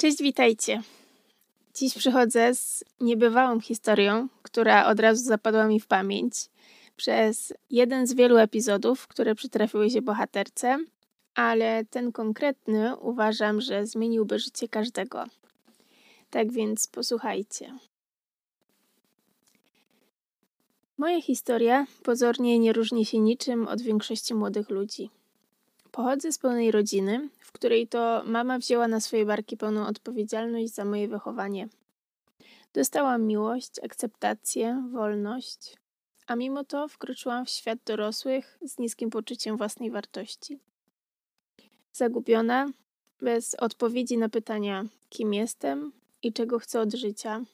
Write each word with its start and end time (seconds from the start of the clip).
Cześć, 0.00 0.22
witajcie. 0.22 0.82
Dziś 1.74 1.94
przychodzę 1.94 2.54
z 2.54 2.84
niebywałą 3.00 3.60
historią, 3.60 4.28
która 4.42 4.86
od 4.86 5.00
razu 5.00 5.24
zapadła 5.24 5.66
mi 5.66 5.80
w 5.80 5.86
pamięć 5.86 6.34
przez 6.96 7.52
jeden 7.70 8.06
z 8.06 8.14
wielu 8.14 8.36
epizodów, 8.36 9.06
które 9.06 9.34
przytrafiły 9.34 9.90
się 9.90 10.02
bohaterce, 10.02 10.78
ale 11.34 11.84
ten 11.84 12.12
konkretny 12.12 12.96
uważam, 12.96 13.60
że 13.60 13.86
zmieniłby 13.86 14.38
życie 14.38 14.68
każdego. 14.68 15.24
Tak 16.30 16.52
więc 16.52 16.86
posłuchajcie. 16.86 17.78
Moja 20.98 21.22
historia 21.22 21.86
pozornie 22.02 22.58
nie 22.58 22.72
różni 22.72 23.04
się 23.04 23.18
niczym 23.18 23.68
od 23.68 23.82
większości 23.82 24.34
młodych 24.34 24.70
ludzi. 24.70 25.10
Pochodzę 25.92 26.32
z 26.32 26.38
pełnej 26.38 26.70
rodziny, 26.70 27.28
w 27.40 27.52
której 27.52 27.88
to 27.88 28.22
mama 28.26 28.58
wzięła 28.58 28.88
na 28.88 29.00
swoje 29.00 29.26
barki 29.26 29.56
pełną 29.56 29.86
odpowiedzialność 29.86 30.74
za 30.74 30.84
moje 30.84 31.08
wychowanie. 31.08 31.68
Dostałam 32.74 33.26
miłość, 33.26 33.70
akceptację, 33.84 34.88
wolność, 34.92 35.76
a 36.26 36.36
mimo 36.36 36.64
to 36.64 36.88
wkroczyłam 36.88 37.46
w 37.46 37.50
świat 37.50 37.78
dorosłych 37.86 38.58
z 38.62 38.78
niskim 38.78 39.10
poczuciem 39.10 39.56
własnej 39.56 39.90
wartości. 39.90 40.58
Zagubiona, 41.92 42.70
bez 43.20 43.54
odpowiedzi 43.54 44.18
na 44.18 44.28
pytania, 44.28 44.84
kim 45.08 45.34
jestem 45.34 45.92
i 46.22 46.32
czego 46.32 46.58
chcę 46.58 46.80
od 46.80 46.94
życia, 46.94 47.44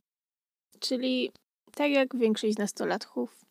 czyli 0.80 1.32
tak 1.74 1.91
jak 1.91 2.16
większość 2.16 2.57
nastolatków. 2.57 3.45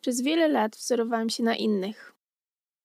Przez 0.00 0.20
wiele 0.20 0.48
lat 0.48 0.76
wzorowałam 0.76 1.30
się 1.30 1.42
na 1.42 1.56
innych. 1.56 2.15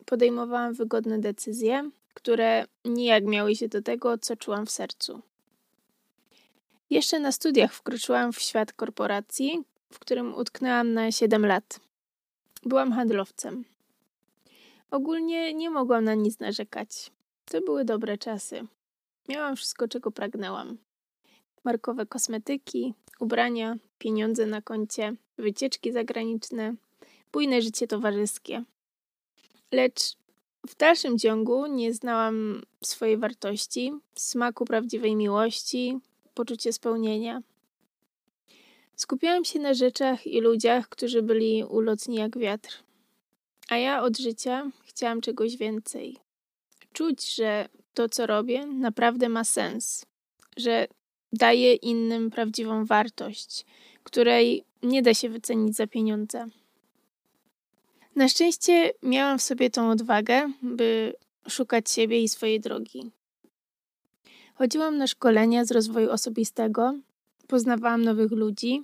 Podejmowałam 0.05 0.73
wygodne 0.73 1.19
decyzje, 1.19 1.89
które 2.13 2.65
nijak 2.85 3.25
miały 3.25 3.55
się 3.55 3.67
do 3.67 3.81
tego, 3.81 4.17
co 4.17 4.35
czułam 4.35 4.65
w 4.65 4.71
sercu. 4.71 5.21
Jeszcze 6.89 7.19
na 7.19 7.31
studiach 7.31 7.73
wkroczyłam 7.73 8.33
w 8.33 8.39
świat 8.39 8.73
korporacji, 8.73 9.63
w 9.93 9.99
którym 9.99 10.35
utknęłam 10.35 10.93
na 10.93 11.11
7 11.11 11.45
lat. 11.45 11.79
Byłam 12.63 12.91
handlowcem. 12.91 13.65
Ogólnie 14.91 15.53
nie 15.53 15.69
mogłam 15.69 16.03
na 16.03 16.13
nic 16.13 16.39
narzekać. 16.39 17.11
To 17.45 17.61
były 17.61 17.85
dobre 17.85 18.17
czasy. 18.17 18.67
Miałam 19.29 19.55
wszystko, 19.55 19.87
czego 19.87 20.11
pragnęłam. 20.11 20.77
Markowe 21.63 22.05
kosmetyki, 22.05 22.93
ubrania, 23.19 23.75
pieniądze 23.97 24.45
na 24.45 24.61
koncie, 24.61 25.15
wycieczki 25.37 25.91
zagraniczne, 25.91 26.73
bujne 27.31 27.61
życie 27.61 27.87
towarzyskie. 27.87 28.63
Lecz 29.71 30.15
w 30.67 30.75
dalszym 30.75 31.19
ciągu 31.19 31.65
nie 31.65 31.93
znałam 31.93 32.61
swojej 32.83 33.17
wartości, 33.17 33.93
smaku 34.15 34.65
prawdziwej 34.65 35.15
miłości, 35.15 35.99
poczucia 36.33 36.71
spełnienia. 36.71 37.41
Skupiałam 38.95 39.45
się 39.45 39.59
na 39.59 39.73
rzeczach 39.73 40.27
i 40.27 40.41
ludziach, 40.41 40.89
którzy 40.89 41.21
byli 41.21 41.63
ulotni 41.63 42.15
jak 42.15 42.37
wiatr. 42.37 42.83
A 43.69 43.77
ja 43.77 44.03
od 44.03 44.17
życia 44.17 44.71
chciałam 44.85 45.21
czegoś 45.21 45.57
więcej. 45.57 46.17
Czuć, 46.93 47.35
że 47.35 47.69
to, 47.93 48.09
co 48.09 48.25
robię, 48.25 48.65
naprawdę 48.65 49.29
ma 49.29 49.43
sens, 49.43 50.05
że 50.57 50.87
daje 51.33 51.73
innym 51.73 52.29
prawdziwą 52.31 52.85
wartość, 52.85 53.65
której 54.03 54.63
nie 54.83 55.01
da 55.01 55.13
się 55.13 55.29
wycenić 55.29 55.75
za 55.75 55.87
pieniądze. 55.87 56.49
Na 58.15 58.29
szczęście 58.29 58.91
miałam 59.03 59.39
w 59.39 59.41
sobie 59.41 59.69
tą 59.69 59.89
odwagę, 59.91 60.51
by 60.61 61.13
szukać 61.49 61.91
siebie 61.91 62.23
i 62.23 62.29
swojej 62.29 62.59
drogi. 62.59 63.11
Chodziłam 64.55 64.97
na 64.97 65.07
szkolenia 65.07 65.65
z 65.65 65.71
rozwoju 65.71 66.09
osobistego, 66.11 66.93
poznawałam 67.47 68.01
nowych 68.03 68.31
ludzi, 68.31 68.83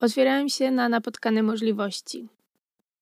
otwierałam 0.00 0.48
się 0.48 0.70
na 0.70 0.88
napotkane 0.88 1.42
możliwości. 1.42 2.28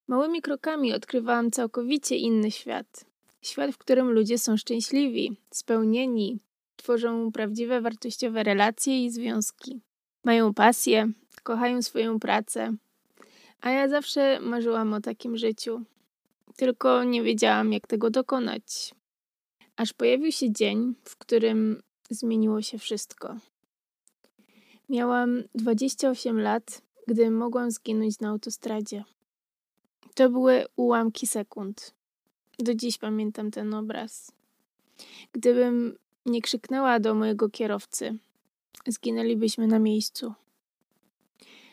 Małymi 0.08 0.42
krokami 0.42 0.92
odkrywałam 0.92 1.50
całkowicie 1.50 2.16
inny 2.16 2.50
świat. 2.50 3.04
Świat, 3.42 3.70
w 3.70 3.78
którym 3.78 4.10
ludzie 4.10 4.38
są 4.38 4.56
szczęśliwi, 4.56 5.36
spełnieni, 5.50 6.38
tworzą 6.76 7.32
prawdziwe, 7.32 7.80
wartościowe 7.80 8.42
relacje 8.42 9.04
i 9.04 9.10
związki. 9.10 9.80
Mają 10.24 10.54
pasję, 10.54 11.12
kochają 11.42 11.82
swoją 11.82 12.20
pracę, 12.20 12.76
a 13.60 13.70
ja 13.70 13.88
zawsze 13.88 14.40
marzyłam 14.40 14.92
o 14.92 15.00
takim 15.00 15.36
życiu, 15.36 15.82
tylko 16.56 17.04
nie 17.04 17.22
wiedziałam, 17.22 17.72
jak 17.72 17.86
tego 17.86 18.10
dokonać. 18.10 18.94
Aż 19.76 19.92
pojawił 19.92 20.32
się 20.32 20.52
dzień, 20.52 20.94
w 21.04 21.16
którym 21.16 21.82
zmieniło 22.10 22.62
się 22.62 22.78
wszystko. 22.78 23.36
Miałam 24.88 25.42
28 25.54 26.40
lat, 26.40 26.82
gdy 27.06 27.30
mogłam 27.30 27.70
zginąć 27.70 28.20
na 28.20 28.28
autostradzie. 28.28 29.04
To 30.14 30.30
były 30.30 30.64
ułamki 30.76 31.26
sekund. 31.26 31.94
Do 32.58 32.74
dziś 32.74 32.98
pamiętam 32.98 33.50
ten 33.50 33.74
obraz. 33.74 34.32
Gdybym 35.32 35.98
nie 36.26 36.42
krzyknęła 36.42 37.00
do 37.00 37.14
mojego 37.14 37.48
kierowcy, 37.48 38.18
zginęlibyśmy 38.86 39.66
na 39.66 39.78
miejscu. 39.78 40.34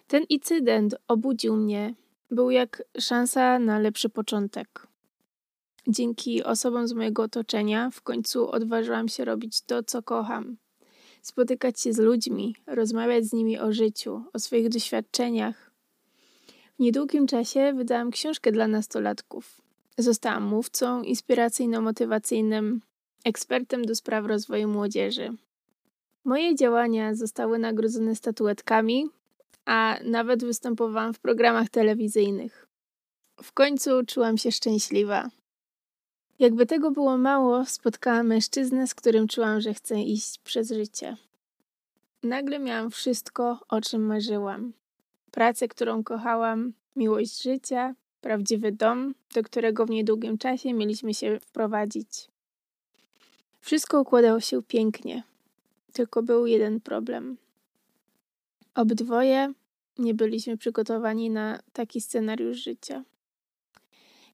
Ten 0.08 0.24
incydent 0.30 0.96
obudził 1.08 1.56
mnie, 1.56 1.96
był 2.32 2.50
jak 2.50 2.84
szansa 3.00 3.60
na 3.60 3.80
lepszy 3.80 4.10
początek. 4.10 4.88
Dzięki 5.88 6.44
osobom 6.44 6.88
z 6.88 6.94
mojego 6.94 7.24
otoczenia 7.24 7.90
w 7.90 8.02
końcu 8.02 8.52
odważyłam 8.52 9.08
się 9.08 9.26
robić 9.26 9.62
to, 9.62 9.84
co 9.84 10.04
kocham. 10.04 10.58
Spotykać 11.22 11.82
się 11.82 11.94
z 11.94 11.98
ludźmi, 11.98 12.56
rozmawiać 12.68 13.26
z 13.26 13.34
nimi 13.34 13.60
o 13.60 13.74
życiu, 13.74 14.24
o 14.34 14.40
swoich 14.40 14.70
doświadczeniach. 14.70 15.72
W 16.76 16.80
niedługim 16.80 17.28
czasie 17.28 17.74
wydałam 17.74 18.12
książkę 18.12 18.52
dla 18.52 18.68
nastolatków. 18.68 19.62
Zostałam 19.98 20.44
mówcą 20.44 21.02
inspiracyjno-motywacyjnym, 21.02 22.80
ekspertem 23.24 23.86
do 23.86 23.96
spraw 23.96 24.26
rozwoju 24.26 24.68
młodzieży. 24.68 25.30
Moje 26.24 26.56
działania 26.56 27.16
zostały 27.16 27.60
nagrodzone 27.60 28.16
statuetkami, 28.16 29.10
a 29.66 29.98
nawet 30.04 30.46
występowałam 30.46 31.14
w 31.14 31.20
programach 31.20 31.70
telewizyjnych. 31.70 32.68
W 33.44 33.52
końcu 33.52 34.06
czułam 34.08 34.38
się 34.38 34.52
szczęśliwa. 34.52 35.30
Jakby 36.40 36.66
tego 36.66 36.92
było 36.92 37.18
mało, 37.18 37.66
spotkałam 37.66 38.28
mężczyznę, 38.28 38.88
z 38.88 38.96
którym 38.96 39.28
czułam, 39.28 39.62
że 39.62 39.74
chcę 39.74 40.02
iść 40.02 40.40
przez 40.40 40.72
życie. 40.72 41.18
Nagle 42.24 42.60
miałam 42.60 42.92
wszystko, 42.92 43.60
o 43.70 43.82
czym 43.82 44.06
marzyłam. 44.06 44.74
Pracę, 45.32 45.68
którą 45.68 46.04
kochałam, 46.04 46.74
miłość 46.96 47.44
życia, 47.44 47.96
prawdziwy 48.22 48.72
dom, 48.72 49.16
do 49.34 49.44
którego 49.44 49.86
w 49.86 49.90
niedługim 49.90 50.38
czasie 50.38 50.74
mieliśmy 50.74 51.14
się 51.14 51.40
wprowadzić. 51.40 52.08
Wszystko 53.62 54.02
układało 54.02 54.40
się 54.40 54.64
pięknie, 54.64 55.24
tylko 55.94 56.24
był 56.24 56.46
jeden 56.46 56.82
problem. 56.82 57.38
Obydwoje 58.76 59.54
nie 59.98 60.14
byliśmy 60.14 60.58
przygotowani 60.58 61.30
na 61.30 61.60
taki 61.74 62.02
scenariusz 62.02 62.58
życia. 62.58 63.04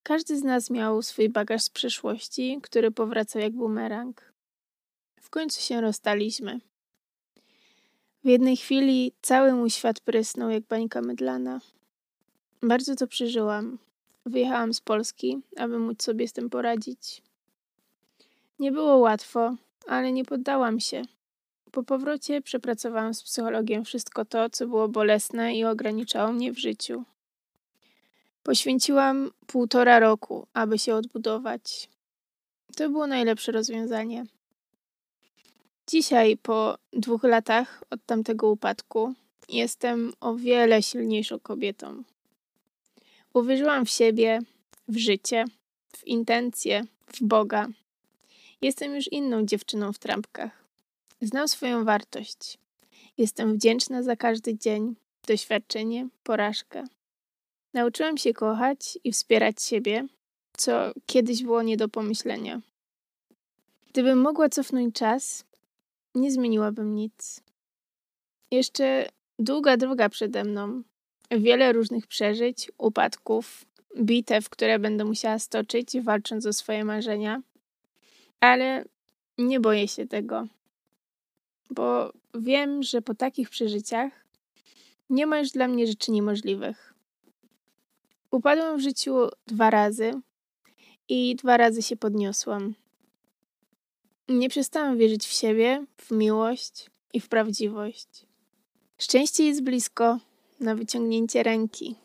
Każdy 0.03 0.37
z 0.37 0.43
nas 0.43 0.69
miał 0.69 1.01
swój 1.01 1.29
bagaż 1.29 1.61
z 1.61 1.69
przeszłości, 1.69 2.59
który 2.63 2.91
powracał 2.91 3.41
jak 3.41 3.53
bumerang. 3.53 4.33
W 5.21 5.29
końcu 5.29 5.61
się 5.61 5.81
rozstaliśmy. 5.81 6.59
W 8.23 8.27
jednej 8.27 8.57
chwili 8.57 9.11
cały 9.21 9.53
mój 9.53 9.69
świat 9.69 9.99
prysnął 9.99 10.49
jak 10.49 10.63
bańka 10.63 11.01
mydlana. 11.01 11.61
Bardzo 12.63 12.95
to 12.95 13.07
przeżyłam. 13.07 13.77
Wyjechałam 14.25 14.73
z 14.73 14.81
Polski, 14.81 15.41
aby 15.57 15.79
móc 15.79 16.03
sobie 16.03 16.27
z 16.27 16.33
tym 16.33 16.49
poradzić. 16.49 17.21
Nie 18.59 18.71
było 18.71 18.97
łatwo, 18.97 19.55
ale 19.87 20.11
nie 20.11 20.25
poddałam 20.25 20.79
się. 20.79 21.01
Po 21.71 21.83
powrocie 21.83 22.41
przepracowałam 22.41 23.13
z 23.13 23.23
psychologiem 23.23 23.85
wszystko 23.85 24.25
to, 24.25 24.49
co 24.49 24.67
było 24.67 24.87
bolesne 24.87 25.55
i 25.55 25.65
ograniczało 25.65 26.31
mnie 26.31 26.51
w 26.51 26.57
życiu. 26.57 27.03
Poświęciłam 28.43 29.31
półtora 29.47 29.99
roku, 29.99 30.47
aby 30.53 30.79
się 30.79 30.95
odbudować. 30.95 31.89
To 32.75 32.89
było 32.89 33.07
najlepsze 33.07 33.51
rozwiązanie. 33.51 34.23
Dzisiaj, 35.87 36.37
po 36.37 36.77
dwóch 36.93 37.23
latach 37.23 37.83
od 37.89 38.05
tamtego 38.05 38.49
upadku, 38.49 39.13
jestem 39.49 40.13
o 40.19 40.35
wiele 40.35 40.83
silniejszą 40.83 41.39
kobietą. 41.39 42.03
Uwierzyłam 43.33 43.85
w 43.85 43.89
siebie, 43.89 44.39
w 44.87 44.97
życie, 44.97 45.45
w 45.97 46.07
intencje, 46.07 46.83
w 47.07 47.23
Boga. 47.23 47.67
Jestem 48.61 48.95
już 48.95 49.11
inną 49.11 49.45
dziewczyną 49.45 49.93
w 49.93 49.99
trampkach. 49.99 50.60
Znam 51.21 51.47
swoją 51.47 51.85
wartość. 51.85 52.57
Jestem 53.17 53.53
wdzięczna 53.53 54.03
za 54.03 54.15
każdy 54.15 54.57
dzień, 54.57 54.95
doświadczenie, 55.27 56.07
porażkę. 56.23 56.83
Nauczyłam 57.73 58.17
się 58.17 58.33
kochać 58.33 58.99
i 59.03 59.11
wspierać 59.11 59.63
siebie, 59.63 60.07
co 60.57 60.91
kiedyś 61.05 61.43
było 61.43 61.63
nie 61.63 61.77
do 61.77 61.89
pomyślenia. 61.89 62.61
Gdybym 63.89 64.21
mogła 64.21 64.49
cofnąć 64.49 64.95
czas, 64.95 65.45
nie 66.15 66.31
zmieniłabym 66.31 66.95
nic. 66.95 67.41
Jeszcze 68.51 69.09
długa 69.39 69.77
droga 69.77 70.09
przede 70.09 70.43
mną. 70.43 70.83
Wiele 71.31 71.73
różnych 71.73 72.07
przeżyć, 72.07 72.71
upadków, 72.77 73.65
bitew, 73.99 74.49
które 74.49 74.79
będę 74.79 75.05
musiała 75.05 75.39
stoczyć, 75.39 76.01
walcząc 76.01 76.45
o 76.45 76.53
swoje 76.53 76.85
marzenia. 76.85 77.41
Ale 78.39 78.85
nie 79.37 79.59
boję 79.59 79.87
się 79.87 80.07
tego, 80.07 80.47
bo 81.71 82.13
wiem, 82.33 82.83
że 82.83 83.01
po 83.01 83.15
takich 83.15 83.49
przeżyciach 83.49 84.25
nie 85.09 85.25
ma 85.25 85.39
już 85.39 85.51
dla 85.51 85.67
mnie 85.67 85.87
rzeczy 85.87 86.11
niemożliwych. 86.11 86.93
Upadłam 88.31 88.77
w 88.77 88.81
życiu 88.81 89.29
dwa 89.47 89.69
razy 89.69 90.11
i 91.09 91.35
dwa 91.35 91.57
razy 91.57 91.81
się 91.81 91.97
podniosłam. 91.97 92.75
Nie 94.29 94.49
przestałam 94.49 94.97
wierzyć 94.97 95.25
w 95.27 95.31
siebie, 95.31 95.85
w 95.97 96.11
miłość 96.11 96.89
i 97.13 97.19
w 97.19 97.29
prawdziwość. 97.29 98.25
Szczęście 98.97 99.45
jest 99.45 99.63
blisko, 99.63 100.19
na 100.59 100.75
wyciągnięcie 100.75 101.43
ręki. 101.43 101.95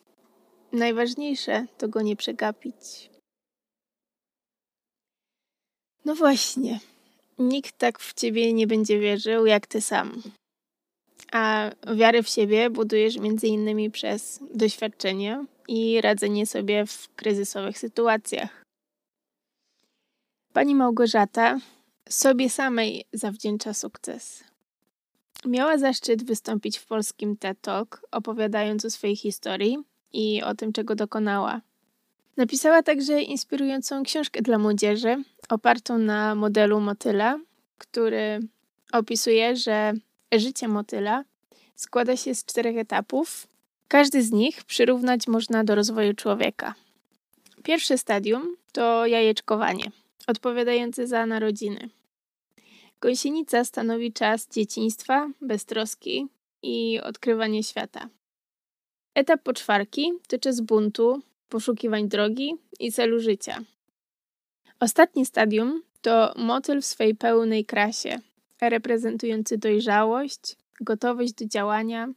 Najważniejsze 0.73 1.67
to 1.79 1.89
go 1.89 2.03
nie 2.03 2.17
przegapić. 2.17 3.11
No 6.05 6.15
właśnie, 6.15 6.81
nikt 7.39 7.79
tak 7.79 7.99
w 7.99 8.15
ciebie 8.15 8.53
nie 8.53 8.67
będzie 8.67 9.01
wierzył 9.01 9.47
jak 9.47 9.67
ty 9.67 9.81
sam. 9.81 10.23
A 11.33 11.71
wiarę 11.95 12.23
w 12.23 12.29
siebie 12.29 12.71
budujesz 12.71 13.19
między 13.19 13.47
innymi 13.47 13.91
przez 13.91 14.41
doświadczenie 14.55 15.45
i 15.69 16.01
radzenie 16.01 16.47
sobie 16.47 16.87
w 16.87 17.09
kryzysowych 17.17 17.79
sytuacjach. 17.79 18.65
Pani 20.53 20.75
Małgorzata 20.75 21.59
sobie 22.09 22.51
samej 22.51 23.05
zawdzięcza 23.13 23.75
sukces. 23.75 24.45
Miała 25.45 25.79
zaszczyt 25.79 26.25
wystąpić 26.25 26.79
w 26.79 26.87
polskim 26.87 27.37
TED 27.37 27.61
Talk, 27.61 28.07
opowiadając 28.11 28.85
o 28.85 28.91
swojej 28.91 29.17
historii 29.17 29.79
i 30.13 30.43
o 30.43 30.55
tym, 30.55 30.73
czego 30.73 30.95
dokonała. 30.95 31.61
Napisała 32.37 32.83
także 32.83 33.23
inspirującą 33.23 34.03
książkę 34.03 34.43
dla 34.43 34.59
młodzieży, 34.59 35.23
opartą 35.49 35.99
na 35.99 36.35
modelu 36.35 36.81
motyla, 36.81 37.41
który 37.79 38.41
opisuje, 38.93 39.57
że 39.57 39.93
życie 40.33 40.69
motyla 40.69 41.25
składa 41.75 42.17
się 42.17 42.35
z 42.35 42.45
czterech 42.45 42.77
etapów. 42.77 43.47
Każdy 43.89 44.23
z 44.23 44.33
nich 44.33 44.65
przyrównać 44.65 45.27
można 45.27 45.65
do 45.65 45.75
rozwoju 45.75 46.15
człowieka. 46.15 46.75
Pierwsze 47.63 47.99
stadium 47.99 48.57
to 48.73 49.07
jajeczkowanie, 49.07 49.91
odpowiadające 50.27 51.07
za 51.07 51.27
narodziny. 51.27 51.89
Gąsienica 53.01 53.65
stanowi 53.65 54.13
czas 54.13 54.49
dzieciństwa, 54.49 55.29
beztroski 55.41 56.27
i 56.63 57.01
odkrywanie 57.01 57.63
świata. 57.63 58.09
Etap 59.15 59.43
poczwarki 59.43 60.13
to 60.29 60.39
czas 60.39 60.61
buntu, 60.61 61.23
poszukiwań 61.49 62.09
drogi 62.09 62.55
i 62.81 62.93
celu 62.93 63.21
życia. 63.21 63.61
Ostatnie 64.81 65.27
stadium 65.27 65.83
to 66.01 66.33
motyl 66.37 66.81
w 66.81 66.87
swej 66.87 67.15
pełnej 67.15 67.65
krasie, 67.65 68.19
reprezentujący 68.61 69.59
dojrzałość, 69.59 70.57
gotowość 70.81 71.33
do 71.33 71.47
działania, 71.47 72.09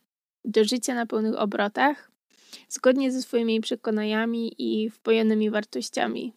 do 0.45 0.63
życia 0.63 0.95
na 0.95 1.05
pełnych 1.05 1.39
obrotach, 1.39 2.11
zgodnie 2.69 3.11
ze 3.11 3.21
swoimi 3.21 3.61
przekonaniami 3.61 4.55
i 4.57 4.89
wpojonymi 4.89 5.49
wartościami. 5.49 6.33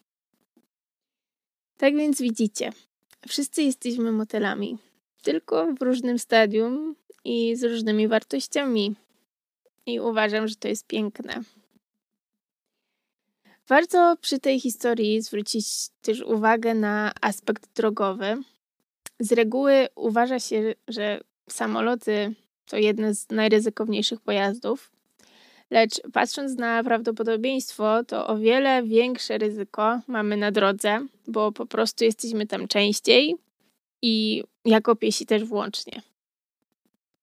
Tak 1.77 1.97
więc 1.97 2.21
widzicie, 2.21 2.73
wszyscy 3.29 3.63
jesteśmy 3.63 4.13
motylami, 4.13 4.79
tylko 5.23 5.75
w 5.75 5.83
różnym 5.83 6.19
stadium 6.19 6.97
i 7.25 7.57
z 7.57 7.65
różnymi 7.65 8.09
wartościami. 8.09 8.95
I 9.87 10.01
uważam, 10.01 10.49
że 10.49 10.55
to 10.55 10.69
jest 10.69 10.87
piękne. 10.87 11.41
Warto 13.73 14.17
przy 14.21 14.39
tej 14.39 14.61
historii 14.61 15.23
zwrócić 15.23 15.67
też 16.03 16.21
uwagę 16.21 16.75
na 16.75 17.13
aspekt 17.21 17.75
drogowy. 17.75 18.37
Z 19.21 19.33
reguły 19.33 19.89
uważa 19.95 20.41
się, 20.41 20.75
że 20.89 21.21
samoloty 21.49 22.35
to 22.67 22.77
jedne 22.77 23.15
z 23.15 23.31
najryzykowniejszych 23.31 24.21
pojazdów, 24.21 24.91
lecz 25.71 26.01
patrząc 26.13 26.59
na 26.59 26.85
prawdopodobieństwo, 26.85 28.05
to 28.05 28.27
o 28.27 28.39
wiele 28.39 28.83
większe 28.83 29.39
ryzyko 29.39 30.01
mamy 30.07 30.37
na 30.37 30.51
drodze, 30.51 31.07
bo 31.27 31.53
po 31.53 31.67
prostu 31.67 32.05
jesteśmy 32.05 32.47
tam 32.47 32.69
częściej 32.69 33.37
i 34.03 34.45
jako 34.65 34.97
piesi 34.97 35.27
też 35.27 35.45
włącznie. 35.45 36.03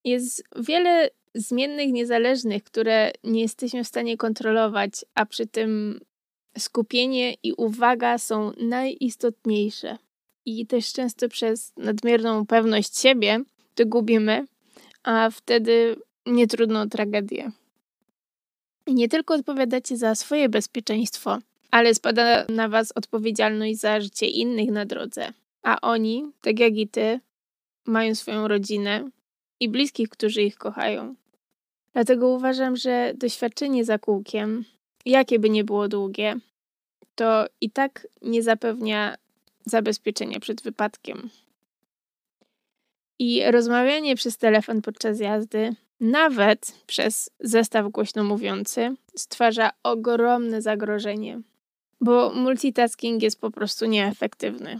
Jest 0.03 0.43
wiele 0.55 1.09
zmiennych 1.35 1.91
niezależnych, 1.91 2.63
które 2.63 3.11
nie 3.23 3.41
jesteśmy 3.41 3.83
w 3.83 3.87
stanie 3.87 4.17
kontrolować, 4.17 5.05
a 5.15 5.25
przy 5.25 5.47
tym 5.47 5.99
skupienie 6.57 7.33
i 7.43 7.53
uwaga 7.53 8.17
są 8.17 8.51
najistotniejsze. 8.57 9.97
I 10.45 10.65
też 10.67 10.93
często 10.93 11.29
przez 11.29 11.73
nadmierną 11.77 12.45
pewność 12.45 12.99
siebie 12.99 13.39
to 13.75 13.85
gubimy, 13.85 14.45
a 15.03 15.29
wtedy 15.29 15.95
nie 16.25 16.47
trudno 16.47 16.87
tragedię. 16.87 17.51
Nie 18.87 19.09
tylko 19.09 19.33
odpowiadacie 19.33 19.97
za 19.97 20.15
swoje 20.15 20.49
bezpieczeństwo, 20.49 21.37
ale 21.71 21.93
spada 21.93 22.45
na 22.49 22.69
Was 22.69 22.91
odpowiedzialność 22.95 23.79
za 23.79 24.01
życie 24.01 24.27
innych 24.27 24.71
na 24.71 24.85
drodze. 24.85 25.33
A 25.63 25.81
oni, 25.81 26.31
tak 26.41 26.59
jak 26.59 26.77
i 26.77 26.87
Ty, 26.87 27.19
mają 27.85 28.15
swoją 28.15 28.47
rodzinę 28.47 29.09
i 29.59 29.69
bliskich, 29.69 30.09
którzy 30.09 30.41
ich 30.41 30.55
kochają. 30.55 31.15
Dlatego 31.93 32.27
uważam, 32.27 32.75
że 32.75 33.13
doświadczenie 33.15 33.85
za 33.85 33.99
kółkiem, 33.99 34.65
jakie 35.05 35.39
by 35.39 35.49
nie 35.49 35.63
było 35.63 35.87
długie, 35.87 36.35
to 37.15 37.45
i 37.61 37.71
tak 37.71 38.07
nie 38.21 38.43
zapewnia 38.43 39.15
zabezpieczenia 39.65 40.39
przed 40.39 40.61
wypadkiem. 40.61 41.29
I 43.19 43.43
rozmawianie 43.51 44.15
przez 44.15 44.37
telefon 44.37 44.81
podczas 44.81 45.19
jazdy, 45.19 45.75
nawet 45.99 46.73
przez 46.87 47.29
zestaw 47.39 47.91
głośno 47.91 48.23
mówiący, 48.23 48.95
stwarza 49.15 49.69
ogromne 49.83 50.61
zagrożenie, 50.61 51.41
bo 52.01 52.33
multitasking 52.33 53.23
jest 53.23 53.41
po 53.41 53.51
prostu 53.51 53.85
nieefektywny. 53.85 54.79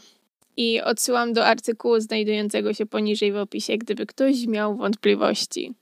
I 0.58 0.82
odsyłam 0.82 1.34
do 1.34 1.46
artykułu 1.46 2.00
znajdującego 2.00 2.74
się 2.74 2.86
poniżej 2.86 3.32
w 3.32 3.38
opisie, 3.38 3.78
gdyby 3.78 4.06
ktoś 4.06 4.48
miał 4.48 4.78
wątpliwości. 4.78 5.74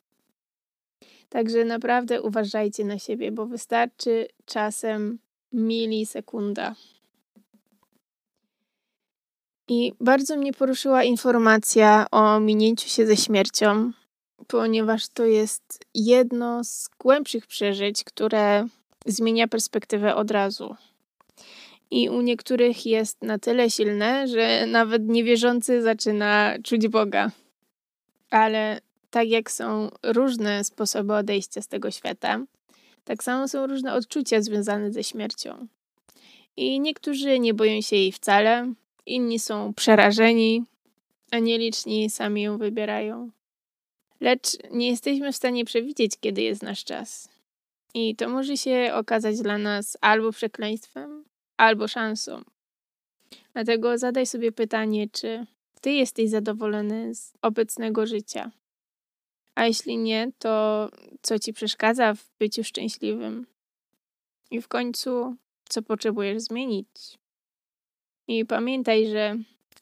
Także 1.29 1.65
naprawdę 1.65 2.21
uważajcie 2.21 2.85
na 2.85 2.99
siebie, 2.99 3.31
bo 3.31 3.45
wystarczy 3.45 4.27
czasem 4.45 5.19
milisekunda. 5.53 6.75
I 9.67 9.93
bardzo 10.01 10.37
mnie 10.37 10.53
poruszyła 10.53 11.03
informacja 11.03 12.05
o 12.11 12.39
minięciu 12.39 12.89
się 12.89 13.07
ze 13.07 13.17
śmiercią, 13.17 13.91
ponieważ 14.47 15.07
to 15.07 15.25
jest 15.25 15.85
jedno 15.93 16.63
z 16.63 16.89
głębszych 16.99 17.47
przeżyć, 17.47 18.03
które 18.03 18.67
zmienia 19.05 19.47
perspektywę 19.47 20.15
od 20.15 20.31
razu. 20.31 20.75
I 21.91 22.09
u 22.09 22.21
niektórych 22.21 22.85
jest 22.85 23.21
na 23.21 23.39
tyle 23.39 23.69
silne, 23.69 24.27
że 24.27 24.65
nawet 24.67 25.07
niewierzący 25.07 25.81
zaczyna 25.81 26.53
czuć 26.63 26.87
Boga. 26.87 27.31
Ale 28.29 28.79
tak 29.09 29.27
jak 29.27 29.51
są 29.51 29.89
różne 30.03 30.63
sposoby 30.63 31.13
odejścia 31.13 31.61
z 31.61 31.67
tego 31.67 31.91
świata, 31.91 32.39
tak 33.03 33.23
samo 33.23 33.47
są 33.47 33.67
różne 33.67 33.93
odczucia 33.93 34.41
związane 34.41 34.91
ze 34.91 35.03
śmiercią. 35.03 35.67
I 36.57 36.79
niektórzy 36.79 37.39
nie 37.39 37.53
boją 37.53 37.81
się 37.81 37.95
jej 37.95 38.11
wcale, 38.11 38.73
inni 39.05 39.39
są 39.39 39.73
przerażeni, 39.73 40.63
a 41.31 41.39
nieliczni 41.39 42.09
sami 42.09 42.41
ją 42.41 42.57
wybierają. 42.57 43.29
Lecz 44.19 44.47
nie 44.71 44.89
jesteśmy 44.89 45.31
w 45.31 45.35
stanie 45.35 45.65
przewidzieć, 45.65 46.11
kiedy 46.19 46.41
jest 46.41 46.63
nasz 46.63 46.83
czas. 46.83 47.29
I 47.93 48.15
to 48.15 48.29
może 48.29 48.57
się 48.57 48.91
okazać 48.93 49.41
dla 49.41 49.57
nas 49.57 49.97
albo 50.01 50.31
przekleństwem, 50.31 51.23
albo 51.57 51.87
szansą. 51.87 52.41
Dlatego 53.53 53.97
zadaj 53.97 54.25
sobie 54.25 54.51
pytanie, 54.51 55.07
czy 55.11 55.45
ty 55.81 55.91
jesteś 55.91 56.29
zadowolony 56.29 57.15
z 57.15 57.33
obecnego 57.41 58.05
życia. 58.05 58.51
A 59.57 59.65
jeśli 59.65 59.97
nie, 59.97 60.31
to 60.39 60.89
co 61.21 61.39
ci 61.39 61.53
przeszkadza 61.53 62.13
w 62.13 62.29
byciu 62.39 62.63
szczęśliwym? 62.63 63.47
I 64.51 64.61
w 64.61 64.67
końcu, 64.67 65.35
co 65.69 65.81
potrzebujesz 65.81 66.41
zmienić? 66.41 67.17
I 68.27 68.45
pamiętaj, 68.45 69.07
że 69.07 69.35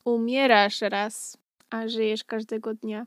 umierasz 0.06 0.82
raz, 0.82 1.38
a 1.70 1.88
żyjesz 1.88 2.24
każdego 2.24 2.74
dnia. 2.74 3.06